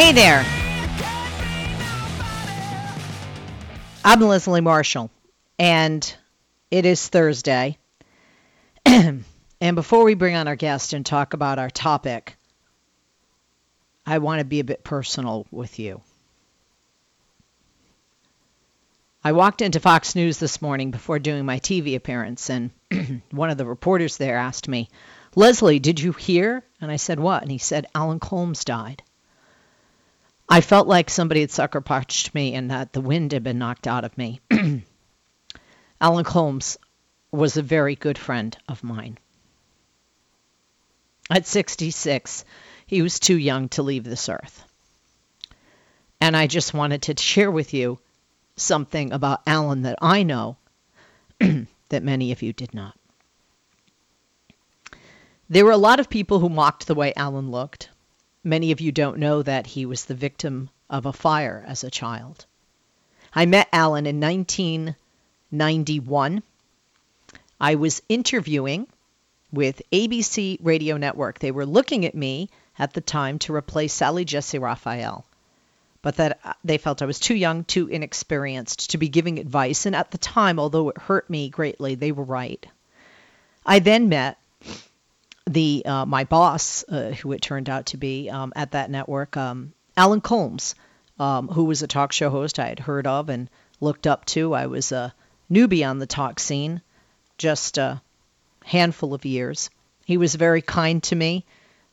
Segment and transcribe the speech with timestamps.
[0.00, 0.42] Hey there.
[4.02, 5.10] I'm Leslie Marshall,
[5.58, 6.16] and
[6.70, 7.76] it is Thursday.
[8.86, 9.24] and
[9.60, 12.34] before we bring on our guest and talk about our topic,
[14.06, 16.00] I want to be a bit personal with you.
[19.22, 22.70] I walked into Fox News this morning before doing my TV appearance, and
[23.32, 24.88] one of the reporters there asked me,
[25.36, 26.64] Leslie, did you hear?
[26.80, 27.42] And I said, What?
[27.42, 29.02] And he said, Alan Colmes died.
[30.52, 33.86] I felt like somebody had sucker punched me and that the wind had been knocked
[33.86, 34.40] out of me.
[36.00, 36.76] Alan Colmes
[37.30, 39.16] was a very good friend of mine.
[41.30, 42.44] At 66,
[42.84, 44.64] he was too young to leave this earth.
[46.20, 48.00] And I just wanted to share with you
[48.56, 50.56] something about Alan that I know
[51.38, 52.96] that many of you did not.
[55.48, 57.88] There were a lot of people who mocked the way Alan looked.
[58.42, 61.90] Many of you don't know that he was the victim of a fire as a
[61.90, 62.46] child.
[63.34, 66.42] I met Alan in 1991.
[67.60, 68.86] I was interviewing
[69.52, 71.38] with ABC Radio Network.
[71.38, 75.26] They were looking at me at the time to replace Sally Jessy Raphael,
[76.00, 79.84] but that uh, they felt I was too young, too inexperienced to be giving advice.
[79.84, 82.66] And at the time, although it hurt me greatly, they were right.
[83.66, 84.38] I then met
[85.46, 89.36] the uh, my boss, uh, who it turned out to be um, at that network,
[89.36, 90.74] um, Alan Colmes,
[91.18, 93.48] um, who was a talk show host I had heard of and
[93.80, 94.54] looked up to.
[94.54, 95.14] I was a
[95.50, 96.82] newbie on the talk scene,
[97.38, 98.00] just a
[98.64, 99.70] handful of years.
[100.04, 101.44] He was very kind to me.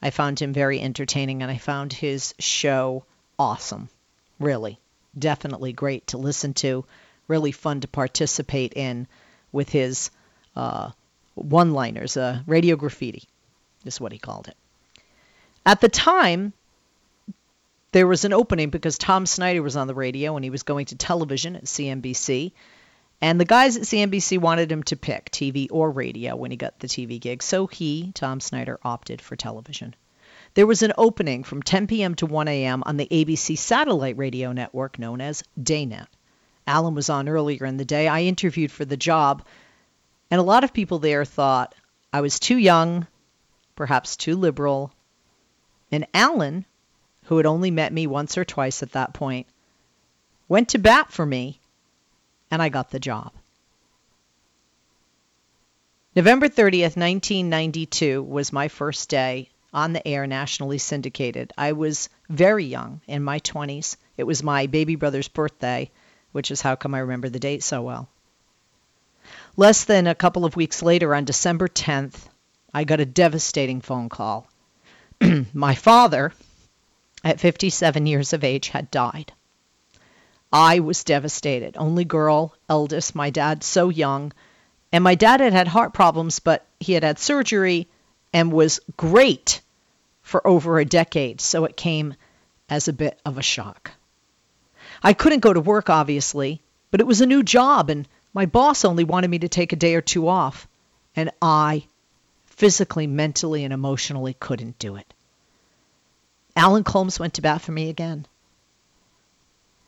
[0.00, 3.04] I found him very entertaining, and I found his show
[3.38, 3.88] awesome.
[4.40, 4.78] Really,
[5.16, 6.84] definitely great to listen to.
[7.28, 9.06] Really fun to participate in
[9.52, 10.10] with his
[10.56, 10.90] uh,
[11.34, 13.24] one-liners, uh, radio graffiti
[13.84, 14.56] is what he called it.
[15.64, 16.52] At the time,
[17.92, 20.86] there was an opening because Tom Snyder was on the radio and he was going
[20.86, 22.52] to television at CNBC.
[23.20, 26.80] And the guys at CNBC wanted him to pick TV or radio when he got
[26.80, 27.42] the TV gig.
[27.42, 29.94] So he, Tom Snyder, opted for television.
[30.54, 32.14] There was an opening from 10 p.m.
[32.16, 32.82] to 1 a.m.
[32.84, 36.08] on the ABC satellite radio network known as Daynet.
[36.66, 38.08] Alan was on earlier in the day.
[38.08, 39.44] I interviewed for the job,
[40.32, 41.74] and a lot of people there thought
[42.10, 43.06] I was too young,
[43.76, 44.90] perhaps too liberal.
[45.90, 46.64] And Alan,
[47.24, 49.46] who had only met me once or twice at that point,
[50.48, 51.60] went to bat for me,
[52.50, 53.30] and I got the job.
[56.16, 61.52] November 30th, 1992 was my first day on the air nationally syndicated.
[61.58, 63.98] I was very young, in my 20s.
[64.16, 65.90] It was my baby brother's birthday,
[66.32, 68.08] which is how come I remember the date so well.
[69.56, 72.26] Less than a couple of weeks later, on December 10th,
[72.72, 74.48] I got a devastating phone call.
[75.52, 76.32] My father,
[77.22, 79.32] at 57 years of age, had died.
[80.50, 81.76] I was devastated.
[81.76, 84.32] Only girl, eldest, my dad so young.
[84.90, 87.88] And my dad had had heart problems, but he had had surgery
[88.32, 89.60] and was great
[90.22, 92.14] for over a decade, so it came
[92.68, 93.92] as a bit of a shock.
[95.02, 98.84] I couldn't go to work, obviously, but it was a new job, and my boss
[98.84, 100.66] only wanted me to take a day or two off,
[101.14, 101.86] and I
[102.46, 105.14] physically, mentally, and emotionally couldn't do it.
[106.54, 108.26] Alan Colmes went to bat for me again.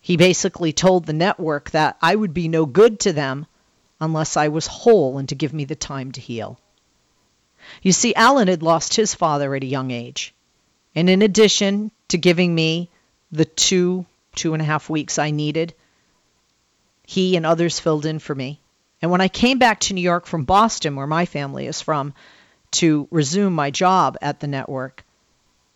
[0.00, 3.46] He basically told the network that I would be no good to them
[4.00, 6.58] unless I was whole and to give me the time to heal.
[7.82, 10.34] You see, Alan had lost his father at a young age.
[10.94, 12.90] And in addition to giving me
[13.32, 15.74] the two, two and a half weeks I needed,
[17.06, 18.60] he and others filled in for me.
[19.00, 22.12] And when I came back to New York from Boston, where my family is from,
[22.72, 25.04] to resume my job at the network,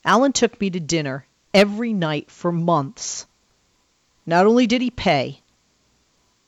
[0.05, 1.25] Alan took me to dinner
[1.55, 3.27] every night for months.
[4.27, 5.41] Not only did he pay,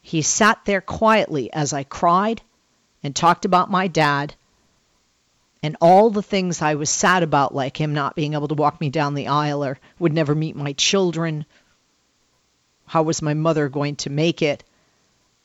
[0.03, 2.43] He sat there quietly as I cried
[3.05, 4.35] and talked about my dad
[5.63, 8.81] and all the things I was sad about, like him not being able to walk
[8.81, 11.47] me down the aisle or would never meet my children.
[12.87, 14.65] How was my mother going to make it?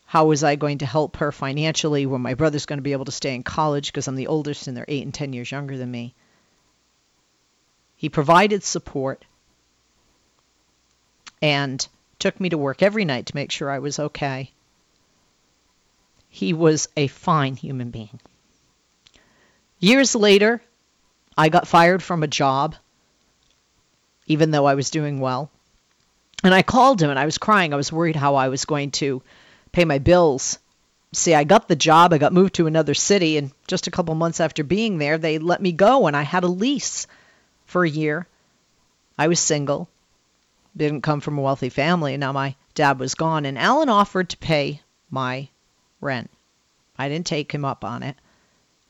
[0.08, 2.06] How was I going to help her financially?
[2.06, 4.68] Were my brothers going to be able to stay in college because I'm the oldest
[4.68, 6.16] and they're eight and 10 years younger than me?
[7.98, 9.26] He provided support
[11.42, 11.86] and
[12.20, 14.50] took me to work every night to make sure I was okay.
[16.30, 18.22] He was a fine human being.
[19.80, 20.62] Years later,
[21.38, 22.76] I got fired from a job,
[24.26, 25.52] even though I was doing well.
[26.46, 27.74] And I called him and I was crying.
[27.74, 29.22] I was worried how I was going to
[29.72, 30.60] pay my bills.
[31.14, 34.14] See, I got the job, I got moved to another city, and just a couple
[34.16, 37.08] months after being there, they let me go, and I had a lease
[37.66, 38.28] for a year.
[39.18, 39.90] I was single,
[40.76, 44.30] didn't come from a wealthy family, and now my dad was gone, and Alan offered
[44.30, 45.50] to pay my
[46.02, 46.30] rent.
[46.98, 48.16] I didn't take him up on it,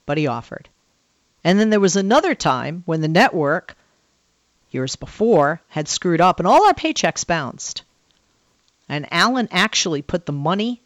[0.06, 0.70] but he offered.
[1.44, 3.78] And then there was another time when the network,
[4.72, 7.84] years before, had screwed up and all our paychecks bounced.
[8.90, 10.82] And Alan actually put the money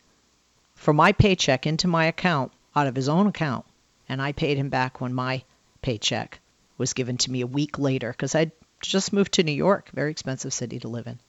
[0.75, 3.65] for my paycheck into my account out of his own account.
[4.09, 5.43] And I paid him back when my
[5.81, 6.39] paycheck
[6.77, 8.51] was given to me a week later because I'd
[8.81, 11.19] just moved to New York, very expensive city to live in.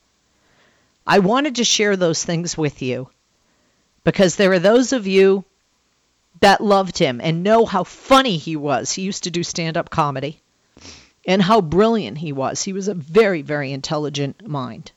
[1.07, 3.09] I wanted to share those things with you
[4.05, 5.45] because there are those of you
[6.41, 8.93] that loved him and know how funny he was.
[8.93, 10.41] He used to do stand up comedy
[11.27, 12.63] and how brilliant he was.
[12.63, 14.93] He was a very, very intelligent mind.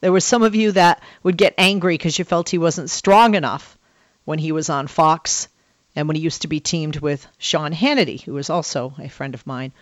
[0.00, 3.34] There were some of you that would get angry because you felt he wasn't strong
[3.34, 3.76] enough
[4.24, 5.48] when he was on Fox
[5.96, 9.34] and when he used to be teamed with Sean Hannity, who was also a friend
[9.34, 9.72] of mine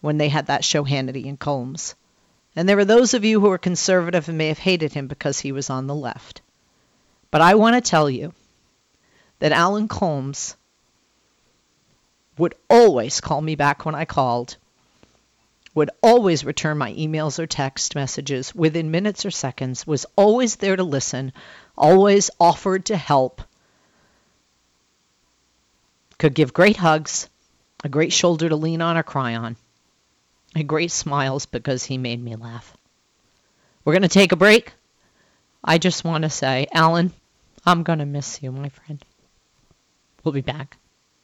[0.00, 1.94] when they had that show Hannity and Colmes.
[2.54, 5.40] And there were those of you who were conservative and may have hated him because
[5.40, 6.42] he was on the left.
[7.30, 8.34] But I want to tell you
[9.38, 10.56] that Alan Colmes
[12.36, 14.56] would always call me back when I called,
[15.74, 20.76] would always return my emails or text messages within minutes or seconds, was always there
[20.76, 21.32] to listen,
[21.76, 23.42] always offered to help,
[26.18, 27.28] could give great hugs,
[27.82, 29.56] a great shoulder to lean on or cry on,
[30.54, 32.76] and great smiles because he made me laugh.
[33.84, 34.72] We're going to take a break.
[35.62, 37.12] I just want to say, Alan,
[37.66, 39.04] I'm going to miss you, my friend.
[40.22, 40.76] We'll be back.